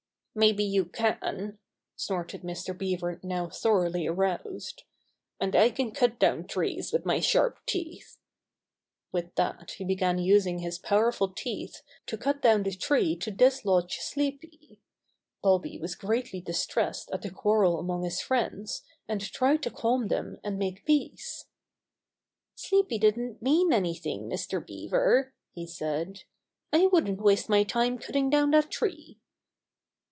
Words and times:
"Maybe 0.33 0.63
you 0.63 0.85
can," 0.85 1.59
snorted 1.97 2.41
Mr. 2.41 2.75
Beaver 2.75 3.19
now 3.21 3.49
thoroughly 3.49 4.07
aroused, 4.07 4.83
"and 5.41 5.53
I 5.57 5.69
can 5.69 5.91
cut 5.91 6.19
down 6.19 6.47
trees 6.47 6.93
with 6.93 7.05
my 7.05 7.19
sharp 7.19 7.59
teeth." 7.65 8.17
With 9.11 9.35
that 9.35 9.71
he 9.71 9.83
began 9.83 10.19
using 10.19 10.59
his 10.59 10.79
powerful 10.79 11.27
teeth 11.27 11.81
to 12.05 12.17
cut 12.17 12.41
down 12.41 12.63
the 12.63 12.71
tree 12.73 13.17
to 13.17 13.29
dislodge 13.29 13.97
Sleepy. 13.99 14.79
Bobby 15.43 15.77
was 15.77 15.95
greatly 15.95 16.39
distressed 16.39 17.11
at 17.11 17.23
the 17.23 17.29
quarrel 17.29 17.77
among 17.77 18.03
his 18.03 18.21
friends, 18.21 18.83
and 19.09 19.19
tried 19.19 19.61
to 19.63 19.69
calm 19.69 20.07
them 20.07 20.37
and 20.45 20.57
make 20.57 20.85
peace. 20.85 21.47
100 22.71 22.83
Bobby 22.87 22.99
Gray 22.99 23.09
Squirrel's 23.09 23.13
Adventures 23.13 23.35
"Sleepy 23.35 23.41
didn't 23.41 23.41
mean 23.41 23.73
anything, 23.73 24.29
Mr. 24.29 24.65
Beaver,'* 24.65 25.33
he 25.51 25.67
said. 25.67 26.23
"I 26.71 26.85
wouldn^t 26.87 27.17
v^aste 27.17 27.49
my 27.49 27.65
time 27.65 27.97
cutting 27.97 28.31
dov^n 28.31 28.53
that 28.53 28.71
tree." 28.71 29.17